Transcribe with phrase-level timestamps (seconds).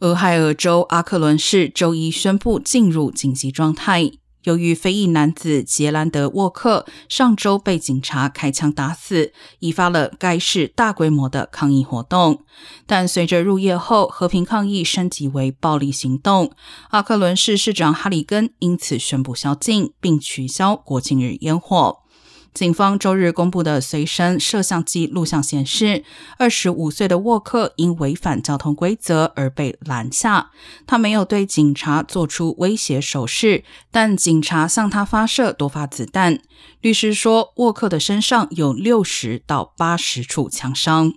[0.00, 4.12] 俄亥俄州阿克伦市周一宣布进入紧急状态。
[4.44, 12.44] 由于非裔男子杰兰德·沃克上周被警察开枪打死，引发了该市大规模的抗议活动。
[12.86, 16.52] 但随着入夜后和平抗议升级为暴力行动，
[16.90, 22.04] 阿克伦市市长哈里根因此宣布宵禁，并取消国庆日烟火。
[22.58, 26.02] 警方周日公布的随身摄像机录像显示，
[26.38, 30.50] 二十五岁的沃克因违反交通规则而被拦下。
[30.84, 33.62] 他没有对警察做出威胁手势，
[33.92, 36.40] 但警察向他发射多发子弹。
[36.80, 41.12] 律师说，沃克的身上有六十到八十处枪伤。